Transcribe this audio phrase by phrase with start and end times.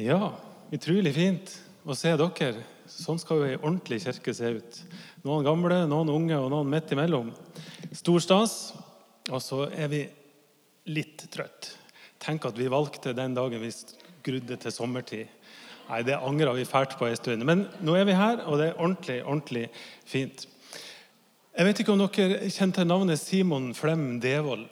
[0.00, 0.30] Ja,
[0.72, 1.50] utrolig fint
[1.84, 2.62] å se dere.
[2.88, 4.78] Sånn skal jo ei ordentlig kirke se ut.
[5.26, 7.28] Noen gamle, noen unge og noen midt imellom.
[7.92, 8.54] Stor stas.
[9.28, 10.00] Og så er vi
[10.88, 11.74] litt trøtt.
[12.22, 15.28] Tenk at vi valgte den dagen vi skrudde til sommertid.
[15.90, 17.44] Nei, Det angra vi fælt på en stund.
[17.44, 19.66] Men nå er vi her, og det er ordentlig, ordentlig
[20.08, 20.46] fint.
[21.52, 24.64] Jeg vet ikke om dere kjenner til navnet Simon Flem Devold.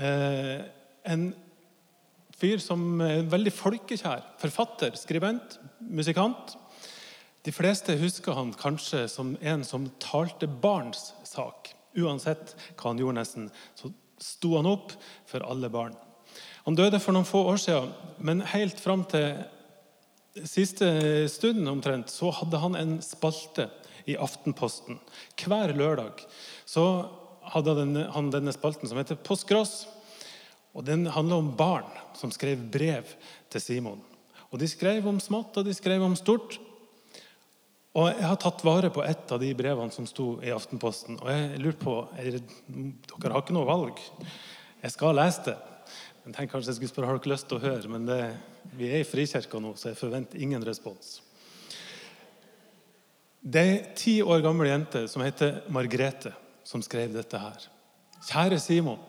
[0.00, 0.64] Eh,
[1.04, 1.34] en
[2.42, 4.26] fyr som er veldig folkekjær.
[4.42, 6.56] Forfatter, skribent, musikant.
[7.46, 11.72] De fleste husker han kanskje som en som talte barns sak.
[11.98, 13.90] Uansett hva han gjorde, nesten, så
[14.22, 14.94] sto han opp
[15.28, 15.96] for alle barn.
[16.66, 17.90] Han døde for noen få år siden,
[18.22, 19.42] men helt fram til
[20.48, 20.88] siste
[21.28, 23.68] stunden omtrent, så hadde han en spalte
[24.08, 24.98] i Aftenposten.
[25.38, 26.22] Hver lørdag
[26.64, 26.86] så
[27.52, 27.74] hadde
[28.14, 29.82] han denne spalten som heter Postgross.
[30.72, 33.08] Og Den handler om barn som skrev brev
[33.52, 34.00] til Simon.
[34.52, 36.58] Og De skrev om smått, og de skrev om stort.
[37.92, 41.18] Og Jeg har tatt vare på et av de brevene som sto i Aftenposten.
[41.20, 44.00] Og jeg lurer på, er, Dere har ikke noe valg.
[44.82, 45.58] Jeg skal lese det.
[46.22, 47.90] Jeg tenkte kanskje jeg skulle spørre, Har dere lyst til å høre?
[47.92, 48.20] Men det,
[48.78, 51.20] vi er i Frikirka nå, så jeg forventer ingen respons.
[53.42, 56.30] Det er ti år gammel jente som heter Margrethe,
[56.64, 57.64] som skrev dette her.
[58.28, 59.00] Kjære Simon.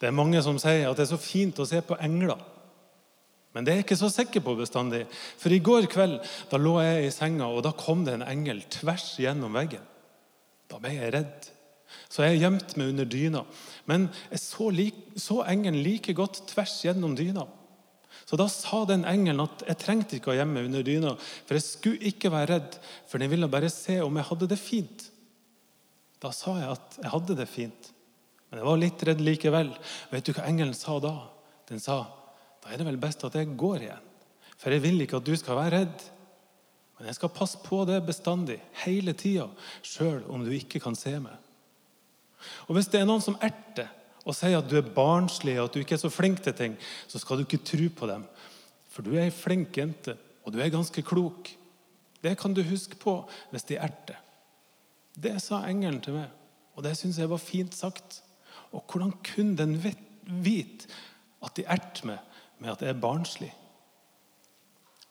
[0.00, 2.40] Det er mange som sier at det er så fint å se på engler.
[3.52, 5.04] Men det er jeg ikke så sikker på bestandig.
[5.40, 6.20] For i går kveld
[6.50, 9.84] da lå jeg i senga, og da kom det en engel tvers gjennom veggen.
[10.70, 11.48] Da ble jeg redd.
[12.10, 13.42] Så jeg gjemte meg under dyna.
[13.90, 17.48] Men jeg så, like, så engelen like godt tvers gjennom dyna.
[18.30, 21.16] Så da sa den engelen at jeg trengte ikke å gjemme meg under dyna,
[21.48, 22.76] for jeg skulle ikke være redd,
[23.10, 25.06] for den ville bare se om jeg hadde det fint.
[26.22, 27.90] Da sa jeg at jeg hadde det fint.
[28.50, 29.70] Men jeg var litt redd likevel.
[30.10, 31.14] Vet du hva engelen sa da?
[31.70, 32.02] Den sa
[32.60, 34.08] da er det vel best at jeg går igjen.
[34.60, 36.02] For jeg vil ikke at du skal være redd.
[36.98, 39.46] Men jeg skal passe på det bestandig, hele tida,
[39.80, 41.32] sjøl om du ikke kan se meg.
[42.68, 43.88] Og Hvis det er noen som erter
[44.20, 46.76] og sier at du er barnslig og at du ikke er så flink til ting,
[47.08, 48.26] så skal du ikke tro på dem.
[48.92, 51.48] For du er ei flink jente, og du er ganske klok.
[52.20, 53.16] Det kan du huske på
[53.52, 54.20] hvis de erter.
[55.16, 56.28] Det sa engelen til meg,
[56.76, 58.20] og det syns jeg var fint sagt.
[58.74, 60.90] Og hvordan kunne den vite
[61.42, 63.50] at de erter meg med at jeg er barnslig?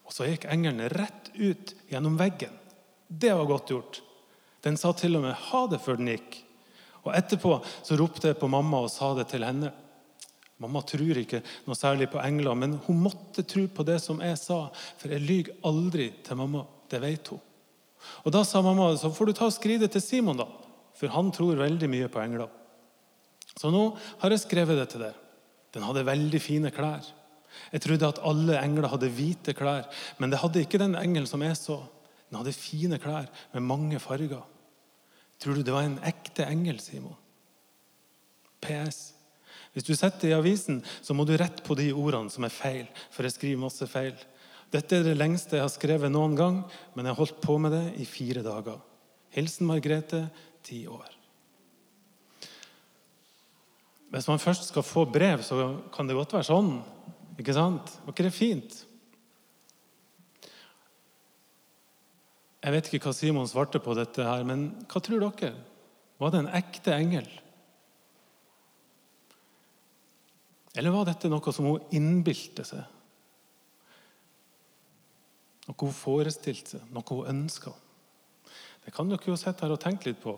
[0.07, 2.53] Og så gikk engelen rett ut gjennom veggen.
[3.07, 3.99] Det var godt gjort.
[4.65, 6.39] Den sa til og med ha det før den gikk.
[7.05, 9.71] Og Etterpå så ropte jeg på mamma og sa det til henne.
[10.59, 14.35] Mamma tror ikke noe særlig på engler, men hun måtte tro på det som jeg
[14.41, 14.65] sa,
[14.99, 16.65] for jeg lyver aldri til mamma.
[16.89, 17.39] Det vet hun.
[18.25, 20.47] Og Da sa mamma så får du ta og skrive det til Simon, da,
[20.97, 22.49] for han tror veldig mye på engler.
[23.59, 23.89] Så nå
[24.21, 25.15] har jeg skrevet det til deg.
[25.75, 27.03] Den hadde veldig fine klær.
[27.73, 29.89] Jeg trodde at alle engler hadde hvite klær,
[30.21, 31.81] men det hadde ikke den engelen som jeg så.
[32.29, 34.45] Den hadde fine klær med mange farger.
[35.39, 37.17] Tror du det var en ekte engel, Simon?
[38.63, 39.13] PS.
[39.73, 42.87] Hvis du setter i avisen, så må du rette på de ordene som er feil,
[43.13, 44.15] for jeg skriver masse feil.
[44.73, 46.59] Dette er det lengste jeg har skrevet noen gang,
[46.93, 48.81] men jeg har holdt på med det i fire dager.
[49.33, 50.27] Hilsen Margrethe,
[50.65, 51.18] ti år.
[54.09, 56.71] Hvis man først skal få brev, så kan det godt være sånn.
[57.39, 57.91] Ikke sant?
[58.03, 58.77] Var ikke det fint?
[62.59, 65.53] Jeg vet ikke hva Simon svarte på dette, her, men hva tror dere?
[66.19, 67.29] Var det en ekte engel?
[70.77, 72.83] Eller var dette noe som hun innbilte seg?
[75.69, 77.71] Noe hun forestilte seg, noe hun ønska?
[78.83, 80.35] Det kan dere jo sitte her og tenke litt på.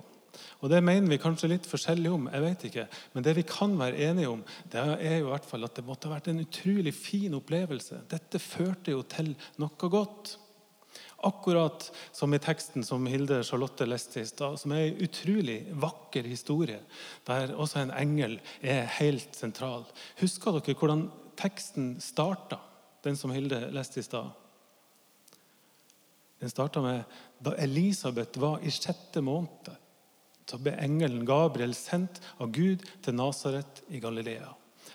[0.61, 2.88] Og Det mener vi kanskje litt forskjellig om, jeg vet ikke.
[3.13, 5.85] men det vi kan være enige om, det er jo i hvert fall at det
[5.85, 8.03] måtte ha vært en utrolig fin opplevelse.
[8.09, 10.38] Dette førte jo til noe godt.
[11.25, 16.29] Akkurat som i teksten som Hilde Charlotte leste i stad, som er en utrolig vakker
[16.29, 16.79] historie,
[17.25, 19.85] der også en engel er helt sentral.
[20.21, 21.07] Husker dere hvordan
[21.41, 22.61] teksten starta,
[23.05, 24.29] den som Hilde leste i stad?
[26.41, 27.03] Den starta med
[27.41, 29.69] da Elisabeth var i sjette måned
[30.49, 34.49] så ble engelen Gabriel sendt av Gud til Nasaret i Galilea.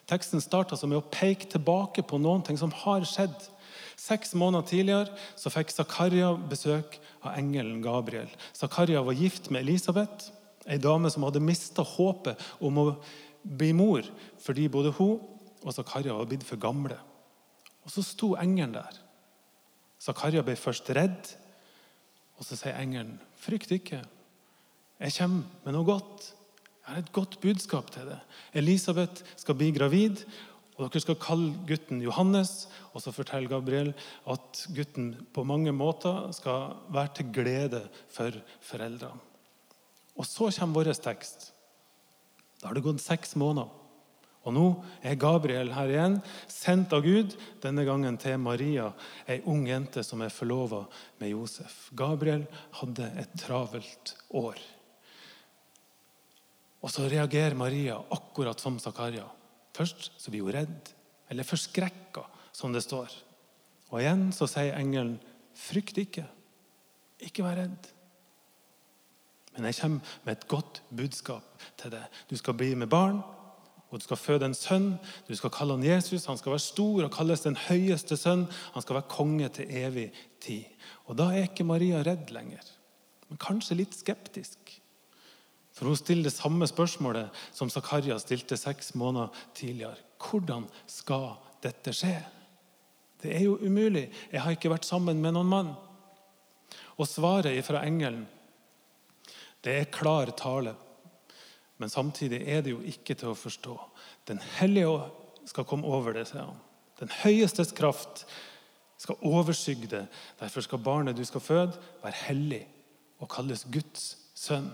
[0.07, 3.35] Teksten starter med å peke tilbake på noen ting som har skjedd.
[3.97, 8.29] Seks måneder tidligere så fikk Zakaria besøk av engelen Gabriel.
[8.55, 10.31] Zakaria var gift med Elisabeth,
[10.67, 12.87] ei dame som hadde mista håpet om å
[13.47, 14.07] bli mor
[14.43, 15.23] fordi både hun
[15.63, 16.99] og Zakaria var blitt for gamle.
[17.87, 19.01] Og Så sto engelen der.
[19.99, 21.33] Zakaria ble først redd,
[22.37, 24.03] og så sier engelen, 'Frykt ikke,
[25.01, 26.33] jeg kommer med noe godt.
[26.87, 28.37] Jeg har et godt budskap til deg.
[28.57, 30.23] Elisabeth skal bli gravid,
[30.77, 33.95] Og dere skal kalle gutten Johannes, og så forteller Gabriel
[34.29, 37.81] at gutten på mange måter skal være til glede
[38.13, 39.23] for foreldrene.
[40.17, 41.51] Og så kommer vår tekst.
[42.61, 43.73] Da har det gått seks måneder.
[44.47, 44.67] Og nå
[45.03, 47.35] er Gabriel her igjen, sendt av Gud,
[47.65, 48.93] denne gangen til Maria,
[49.27, 50.85] ei ung jente som er forlova
[51.19, 51.89] med Josef.
[51.99, 52.47] Gabriel
[52.79, 54.61] hadde et travelt år.
[56.87, 59.27] Og så reagerer Maria akkurat som Zakaria.
[59.75, 60.93] Først så blir hun redd,
[61.29, 62.23] eller forskrekka,
[62.55, 63.11] som det står.
[63.91, 65.19] Og igjen så sier engelen,
[65.57, 66.27] 'Frykt ikke.
[67.19, 67.91] Ikke vær redd.'
[69.57, 72.05] Men jeg kommer med et godt budskap til deg.
[72.31, 73.23] Du skal bli med barn,
[73.91, 74.99] og du skal føde en sønn.
[75.29, 76.27] Du skal kalle han Jesus.
[76.27, 78.47] Han skal være stor og kalles den høyeste sønn.
[78.75, 80.65] Han skal være konge til evig tid.
[81.07, 82.63] Og da er ikke Maria redd lenger,
[83.29, 84.59] men kanskje litt skeptisk.
[85.77, 89.99] For hun stiller det samme spørsmålet som Zakaria stilte seks måneder tidligere.
[90.17, 91.35] Hvordan skal
[91.65, 92.17] dette skje?
[93.21, 94.07] Det er jo umulig.
[94.33, 95.75] Jeg har ikke vært sammen med noen mann.
[96.97, 98.25] Og svaret fra engelen,
[99.65, 100.73] det er klar tale.
[101.77, 103.77] Men samtidig er det jo ikke til å forstå.
[104.29, 105.11] Den hellige
[105.45, 106.63] skal komme over det, sier han.
[106.97, 108.25] Den høyestes kraft
[108.97, 110.07] skal overskygge det.
[110.41, 112.63] Derfor skal barnet du skal føde, være hellig
[113.21, 114.73] og kalles Guds sønn.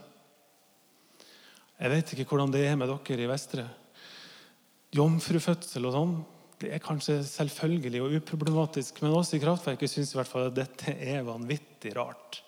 [1.83, 3.65] Jeg vet ikke hvordan det er med dere i Vestre.
[4.95, 6.13] Jomfrufødsel og sånn,
[6.63, 9.01] det er kanskje selvfølgelig og uproblematisk.
[9.03, 12.39] Men oss i Kraftverket syns i hvert fall at dette er vanvittig rart.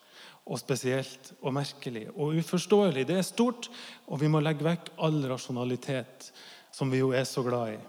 [0.46, 3.06] Og spesielt og merkelig og uforståelig.
[3.08, 3.66] Det er stort,
[4.06, 6.28] og vi må legge vekk all rasjonalitet,
[6.70, 7.81] som vi jo er så glad i.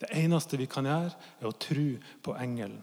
[0.00, 1.10] Det eneste vi kan gjøre,
[1.42, 1.84] er å tro
[2.24, 2.78] på engelen,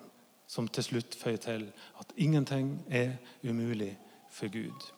[0.45, 1.65] som til slutt føyer til
[1.97, 3.95] at ingenting er umulig
[4.29, 4.91] for Gud.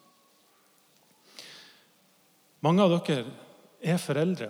[2.66, 3.24] Mange av dere
[3.80, 4.50] er foreldre,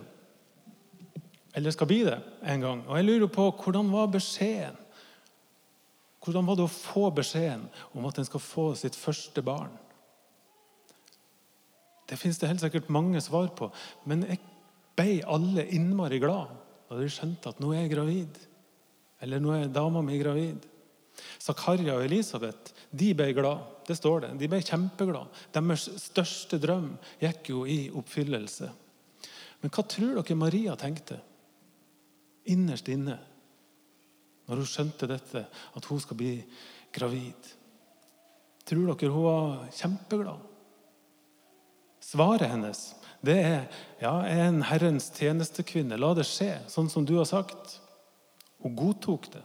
[1.57, 2.85] eller skal bli det en gang.
[2.87, 4.77] Og jeg lurer på hvordan var beskjeden?
[6.19, 9.71] Hvordan var det å få beskjeden om at en skal få sitt første barn?
[12.09, 13.69] Det fins det helt sikkert mange svar på,
[14.09, 14.41] men jeg
[14.97, 16.51] ble alle innmari glad
[16.89, 18.39] da de skjønte at nå er jeg gravid.
[19.21, 20.63] Eller nå er dama mi gravid.
[21.39, 23.61] Zakaria og Elisabeth de ble glad.
[23.89, 24.27] Det står det.
[24.37, 25.33] De ble kjempeglade.
[25.55, 28.69] Deres største drøm gikk jo i oppfyllelse.
[29.63, 31.17] Men hva tror dere Maria tenkte
[32.53, 33.17] innerst inne
[34.49, 36.35] når hun skjønte dette, at hun skal bli
[36.93, 37.49] gravid?
[38.69, 40.45] Tror dere hun var kjempeglad?
[42.05, 42.85] Svaret hennes
[43.25, 43.65] det er
[43.99, 45.97] ja, en Herrens tjenestekvinne.
[45.99, 47.79] La det skje, sånn som du har sagt.
[48.63, 49.41] Hun godtok det.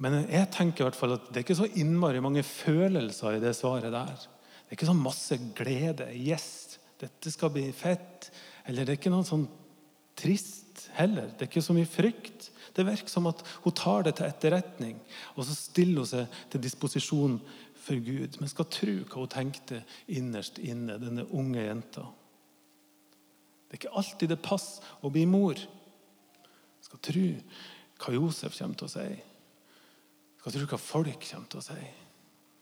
[0.00, 3.42] Men jeg tenker i hvert fall at det er ikke så innmari mange følelser i
[3.42, 4.14] det svaret der.
[4.16, 6.06] Det er ikke så masse glede.
[6.16, 8.30] Yes, dette skal bli fett.
[8.64, 9.44] Eller det er ikke noe sånn
[10.20, 11.28] trist heller.
[11.34, 12.48] Det er ikke så mye frykt.
[12.76, 15.00] Det virker som at hun tar det til etterretning,
[15.34, 17.38] og så stiller hun seg til disposisjon
[17.80, 18.38] for Gud.
[18.38, 22.06] Men skal tro hva hun tenkte innerst inne, denne unge jenta.
[23.66, 25.58] Det er ikke alltid det passer å bli mor.
[26.82, 27.26] Skal tro
[28.00, 29.10] hva Josef kommer til å si.
[30.40, 31.80] Hva tror du hva folk kommer til å si?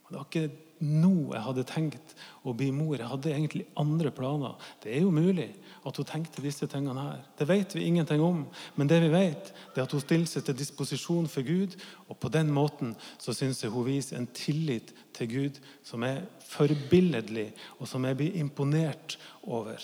[0.09, 0.49] Det var ikke
[0.89, 2.13] nå jeg hadde tenkt
[2.47, 2.95] å bli mor.
[2.97, 4.55] Jeg hadde egentlig andre planer.
[4.81, 5.51] Det er jo mulig
[5.85, 7.19] at hun tenkte disse tingene her.
[7.37, 8.39] Det vet vi ingenting om.
[8.73, 11.75] Men det vi vet, det er at hun stiller seg til disposisjon for Gud.
[12.09, 16.23] Og på den måten så syns jeg hun viser en tillit til Gud som er
[16.49, 19.77] forbilledlig, og som jeg blir imponert over.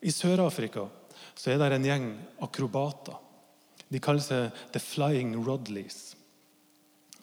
[0.00, 0.88] I Sør-Afrika
[1.36, 2.08] så er det en gjeng
[2.42, 3.20] akrobater.
[3.92, 6.14] De kaller seg The Flying Rodleys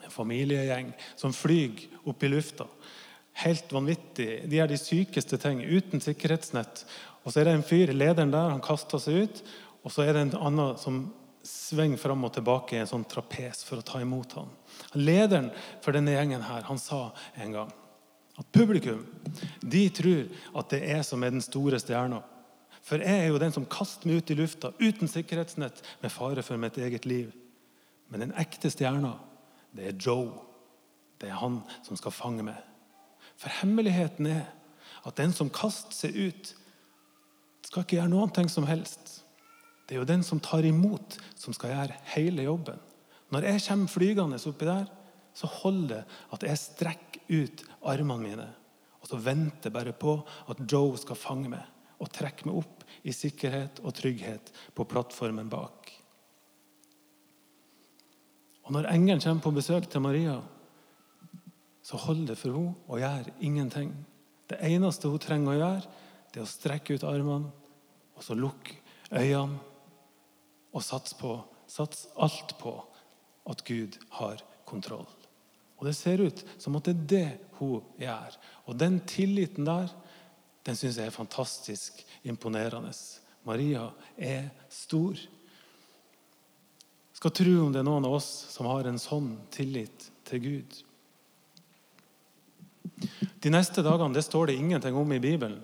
[0.10, 2.66] en familiegjeng som flyr opp i lufta.
[3.46, 4.50] Helt vanvittig.
[4.50, 6.84] De er de sykeste ting, uten sikkerhetsnett.
[7.24, 9.42] Og så er det en fyr, lederen der, han kaster seg ut.
[9.86, 11.04] Og så er det en annen som
[11.46, 14.50] svinger fram og tilbake i en sånn trapes for å ta imot ham.
[14.98, 17.72] Lederen for denne gjengen her, han sa en gang
[18.40, 19.02] at publikum
[19.60, 20.28] de tror
[20.60, 22.22] at det er som er den store stjerna.
[22.86, 26.44] For jeg er jo den som kaster meg ut i lufta uten sikkerhetsnett med fare
[26.46, 27.34] for mitt eget liv.
[28.10, 29.18] Men den ekte stjerna
[29.76, 30.32] det er Joe.
[31.20, 32.58] Det er han som skal fange meg.
[33.40, 34.46] For hemmeligheten er
[35.08, 36.54] at den som kaster seg ut,
[37.70, 39.20] skal ikke gjøre noen ting som helst.
[39.86, 42.80] Det er jo den som tar imot, som skal gjøre hele jobben.
[43.30, 44.88] Når jeg kommer flygende oppi der,
[45.38, 46.02] så holder det
[46.36, 48.48] at jeg strekker ut armene mine.
[49.00, 50.18] Og så venter bare på
[50.52, 51.64] at Joe skal fange meg
[52.00, 55.79] og trekke meg opp i sikkerhet og trygghet på plattformen bak.
[58.70, 60.36] Og Når engelen kommer på besøk til Maria,
[61.82, 63.96] så holder det for henne å gjøre ingenting.
[64.46, 65.96] Det eneste hun trenger å gjøre,
[66.30, 67.50] det er å strekke ut armene
[68.14, 68.76] og så lukke
[69.10, 69.58] øynene
[70.70, 71.32] og satse på,
[71.66, 72.76] sats alt på
[73.50, 75.08] at Gud har kontroll.
[75.82, 78.38] Og det ser ut som at det er det hun gjør.
[78.70, 79.90] Og den tilliten der,
[80.62, 82.94] den syns jeg er fantastisk imponerende.
[83.50, 85.18] Maria er stor.
[87.20, 90.78] Skal tro om det er noen av oss som har en sånn tillit til Gud.
[93.44, 95.60] De neste dagene det står det ingenting om i Bibelen.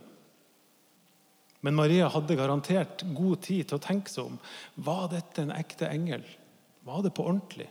[1.64, 4.36] Men Maria hadde garantert god tid til å tenke seg om.
[4.84, 6.28] Var dette en ekte engel?
[6.86, 7.70] Var det på ordentlig?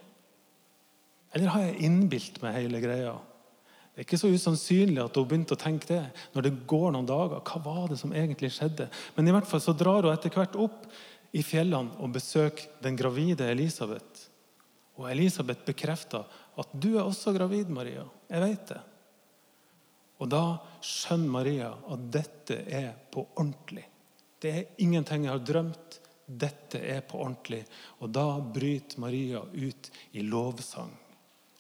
[1.36, 3.14] Eller har jeg innbilt meg hele greia?
[3.92, 7.06] Det er ikke så usannsynlig at hun begynte å tenke det når det går noen
[7.06, 7.44] dager.
[7.44, 8.88] Hva var det som egentlig skjedde?
[9.14, 10.88] Men i hvert fall så drar hun etter hvert opp
[11.34, 14.28] i fjellene og besøker den gravide Elisabeth.
[14.94, 16.24] Og Elisabeth bekrefter
[16.56, 18.08] at 'du er også gravid, Maria'.
[18.30, 18.80] Jeg vet det.
[20.18, 23.84] Og da skjønner Maria at dette er på ordentlig.
[24.40, 26.00] Det er ingenting jeg har drømt.
[26.26, 27.64] Dette er på ordentlig.
[28.00, 30.92] Og da bryter Maria ut i lovsang.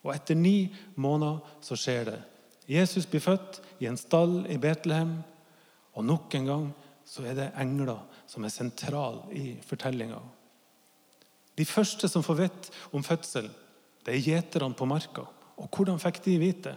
[0.04, 2.20] Og etter ni måneder så skjer det.
[2.68, 5.18] Jesus blir født i en stall i Betlehem.
[5.94, 6.66] Og nok en gang
[7.14, 10.18] så er det engler som er sentrale i fortellinga.
[11.54, 13.46] De første som får vite om fødsel,
[14.02, 15.22] det er gjeterne på marka.
[15.54, 16.72] Og hvordan fikk de vite?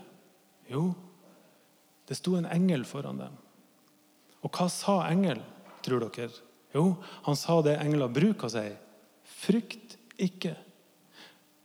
[0.69, 0.91] Jo,
[2.05, 3.33] det sto en engel foran dem.
[4.45, 5.41] Og hva sa engel,
[5.81, 6.29] tror dere?
[6.75, 6.91] Jo,
[7.25, 8.67] han sa det engler bruker å si.
[9.41, 10.53] Frykt ikke.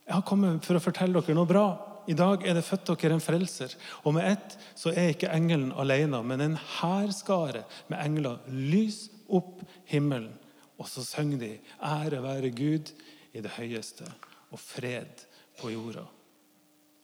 [0.07, 1.67] Jeg har kommet for å fortelle dere noe bra.
[2.06, 3.75] I dag er det født dere en frelser.
[4.02, 9.62] Og med ett så er ikke engelen alene, men en hærskare med engler lys opp
[9.90, 10.32] himmelen.
[10.78, 12.90] Og så synger de 'Ære være Gud
[13.32, 14.11] i det høyeste'
[14.50, 15.26] og 'fred
[15.61, 16.09] på jorda'.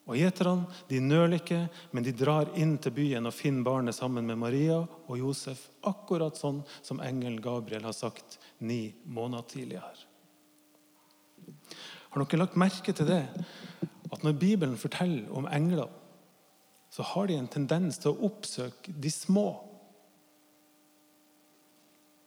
[0.08, 4.24] Og Gjeterne de nøler ikke, men de drar inn til byen og finner barnet sammen
[4.26, 9.92] med Maria og Josef, akkurat sånn som engelen Gabriel har sagt ni måneder tidligere.
[12.08, 13.26] Har dere lagt merke til det?
[14.18, 15.86] At når Bibelen forteller om engler,
[16.90, 19.46] så har de en tendens til å oppsøke de små.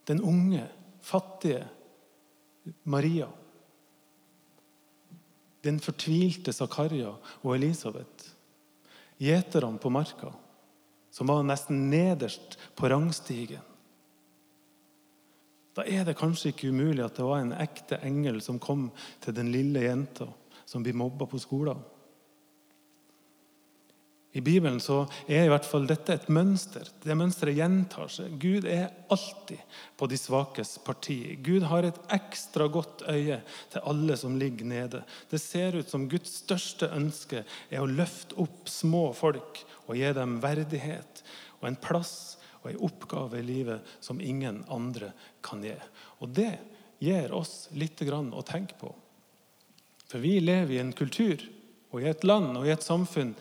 [0.08, 0.64] Den unge,
[1.04, 1.66] fattige
[2.88, 3.28] Maria.
[5.60, 8.32] Den fortvilte Zakaria og Elisabeth.
[9.20, 10.32] Gjeterne på marka,
[11.12, 13.60] som var nesten nederst på rangstigen.
[15.76, 18.88] Da er det kanskje ikke umulig at det var en ekte engel som kom
[19.20, 20.32] til den lille jenta
[20.72, 21.80] som blir mobba på skolen.
[24.32, 26.86] I Bibelen så er i hvert fall dette et mønster.
[27.04, 28.38] Det mønsteret gjentar seg.
[28.40, 29.60] Gud er alltid
[30.00, 31.18] på de svakes parti.
[31.44, 33.42] Gud har et ekstra godt øye
[33.74, 35.02] til alle som ligger nede.
[35.28, 40.14] Det ser ut som Guds største ønske er å løfte opp små folk og gi
[40.16, 41.20] dem verdighet
[41.60, 45.12] og en plass og en oppgave i livet som ingen andre
[45.44, 45.76] kan gi.
[46.24, 46.54] Og det
[47.04, 48.96] gir oss litt å tenke på.
[50.12, 51.40] For vi lever i en kultur
[51.92, 53.32] og i et land og i et samfunn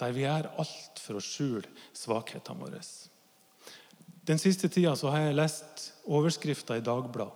[0.00, 2.80] der vi gjør alt for å skjule svakhetene våre.
[4.24, 7.34] Den siste tida har jeg lest overskrifter i Dagbladet.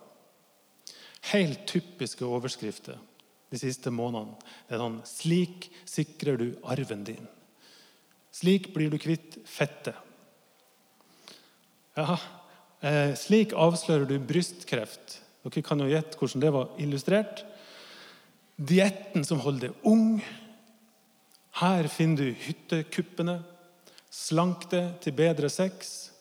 [1.33, 2.97] Helt typiske overskrifter
[3.53, 4.41] de siste månedene.
[4.67, 7.29] Det er sånn 'Slik sikrer du arven din'.
[8.33, 10.01] 'Slik blir du kvitt fettet'.
[11.97, 12.17] Ja,
[12.81, 15.21] eh, slik avslører du brystkreft.
[15.45, 17.45] Dere kan jo gjette hvordan det var illustrert.
[18.63, 20.21] Dietten som holder deg ung.
[21.59, 23.41] Her finner du hyttekuppene.
[24.13, 26.13] Slank deg til bedre sex.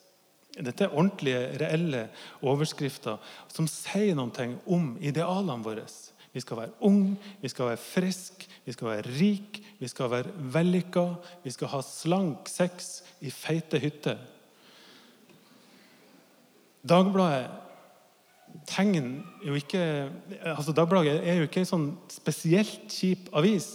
[0.52, 2.06] Dette er ordentlige, reelle
[2.44, 3.20] overskrifter
[3.52, 5.86] som sier noe om idealene våre.
[6.32, 10.32] Vi skal være ung, vi skal være frisk, vi skal være rik, vi skal være
[10.54, 11.06] vellykka.
[11.44, 14.20] Vi skal ha slank sex i feite hytter.
[16.88, 17.71] Dagbladet
[18.70, 19.82] tegn jo ikke
[20.54, 23.70] altså Dagbladet er jo ikke en sånn spesielt kjip avis.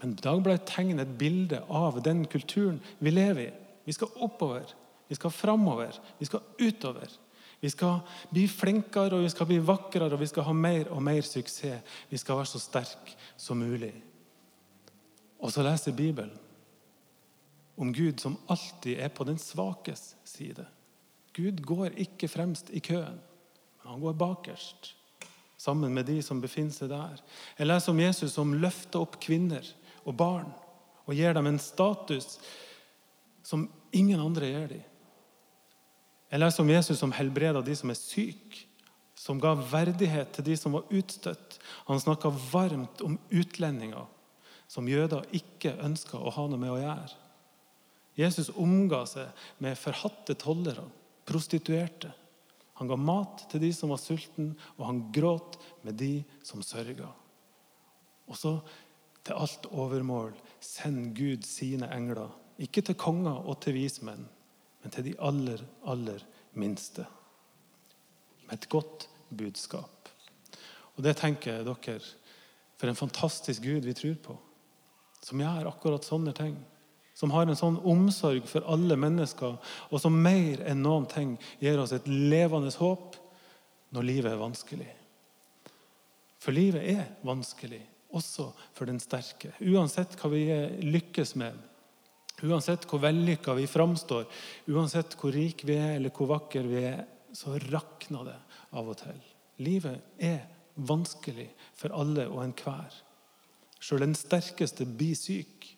[0.00, 3.52] Men Dagbladet tegner et bilde av den kulturen vi lever i.
[3.86, 4.66] Vi skal oppover,
[5.08, 7.12] vi skal framover, vi skal utover.
[7.60, 11.00] Vi skal bli flinkere og vi skal bli vakrere og vi skal ha mer og
[11.02, 11.96] mer suksess.
[12.10, 13.94] Vi skal være så sterke som mulig.
[15.40, 16.34] Og så leser Bibelen
[17.76, 20.64] om Gud som alltid er på den svakes side.
[21.36, 23.18] Gud går ikke fremst i køen,
[23.88, 24.92] han går bakerst.
[25.56, 27.20] Sammen med de som befinner seg der.
[27.58, 29.64] Jeg leser om Jesus som løfter opp kvinner
[30.04, 30.52] og barn
[31.06, 32.36] og gir dem en status
[33.46, 34.84] som ingen andre gir dem.
[36.26, 38.64] Jeg leser om Jesus som helbreder de som er syke,
[39.16, 41.56] som ga verdighet til de som var utstøtt.
[41.86, 44.04] Han snakka varmt om utlendinger
[44.68, 47.14] som jøder ikke ønska å ha noe med å gjøre.
[48.16, 50.84] Jesus omga seg med forhatte tollere
[51.26, 52.10] prostituerte.
[52.76, 55.56] Han ga mat til de som var sultne, og han gråt
[55.86, 57.08] med de som sørga.
[58.28, 58.58] Og så,
[59.24, 64.26] til alt overmål, sender Gud sine engler, ikke til konger og til vismenn,
[64.82, 67.06] men til de aller, aller minste.
[68.46, 70.10] Med et godt budskap.
[70.96, 71.98] Og det tenker dere,
[72.76, 74.36] for en fantastisk Gud vi tror på.
[75.24, 76.58] Som gjør akkurat sånne ting
[77.16, 79.56] som har en sånn omsorg for alle mennesker,
[79.88, 83.16] og som mer enn noen ting gir oss et levende håp
[83.96, 84.88] når livet er vanskelig.
[86.42, 87.80] For livet er vanskelig,
[88.12, 89.54] også for den sterke.
[89.64, 90.44] Uansett hva vi
[90.84, 91.56] lykkes med,
[92.44, 94.28] uansett hvor vellykka vi framstår,
[94.68, 97.00] uansett hvor rik vi er eller hvor vakker vi er,
[97.32, 98.36] så rakner det
[98.76, 99.18] av og til.
[99.64, 100.44] Livet er
[100.76, 102.92] vanskelig for alle og enhver.
[103.80, 105.75] Sjøl den sterkeste blir syk.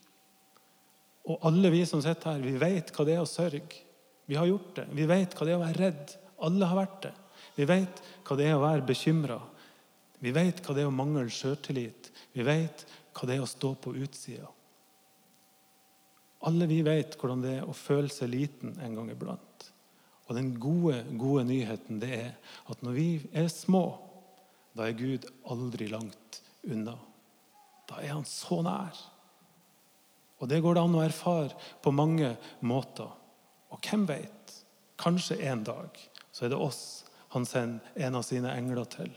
[1.28, 3.84] Og alle vi som sitter her, vi vet hva det er å sørge.
[4.28, 4.86] Vi har gjort det.
[4.96, 6.14] Vi vet hva det er å være redd.
[6.44, 7.14] Alle har vært det.
[7.56, 9.38] Vi vet hva det er å være bekymra.
[10.24, 12.10] Vi vet hva det er å mangle sjøltillit.
[12.34, 14.48] Vi vet hva det er å stå på utsida.
[16.48, 19.68] Alle vi vet hvordan det er å føle seg liten en gang iblant.
[20.28, 22.32] Og den gode, gode nyheten det er
[22.70, 23.84] at når vi er små,
[24.76, 26.94] da er Gud aldri langt unna.
[27.88, 28.98] Da er han så nær.
[30.38, 32.34] Og det går det an å erfare på mange
[32.66, 33.10] måter.
[33.74, 34.54] Og hvem vet?
[34.98, 35.98] Kanskje en dag
[36.32, 36.82] så er det oss
[37.34, 39.10] han sender en av sine engler til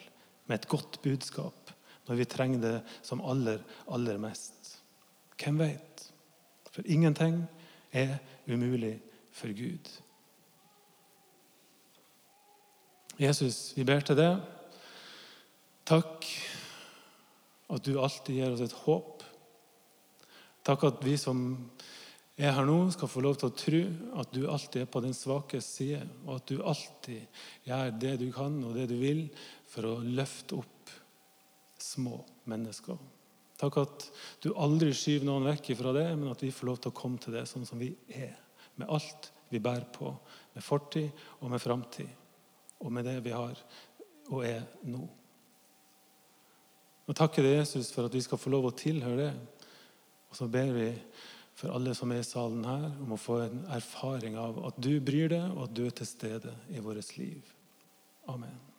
[0.49, 1.71] med et godt budskap
[2.09, 4.75] når vi trenger det som aller, aller mest.
[5.39, 6.07] Hvem vet?
[6.71, 7.43] For ingenting
[7.93, 8.97] er umulig
[9.31, 9.87] for Gud.
[13.21, 14.41] Jesus, vi ber til deg.
[15.87, 16.27] Takk
[17.71, 19.20] at du alltid gir oss et håp
[20.65, 21.41] Takk at vi som
[22.41, 23.82] er her nå, skal få lov til å tro
[24.22, 28.27] at du alltid er på den svake side, og at du alltid gjør det du
[28.34, 29.25] kan og det du vil
[29.70, 30.94] for å løfte opp
[31.82, 32.98] små mennesker.
[33.62, 34.08] Takk at
[34.41, 37.21] du aldri skyver noen vekk fra det, men at vi får lov til å komme
[37.21, 38.34] til det sånn som vi er.
[38.82, 40.10] Med alt vi bærer på.
[40.56, 42.10] Med fortid og med framtid.
[42.82, 43.58] Og med det vi har
[44.32, 45.04] og er nå.
[47.06, 49.32] Og takker deg, Jesus, for at vi skal få lov å tilhøre det.
[50.32, 50.89] Og så ber vi
[51.60, 54.96] for alle som er i salen her, om å få en erfaring av at du
[55.04, 57.52] bryr deg, og at du er til stede i vårt liv.
[58.32, 58.70] Amen.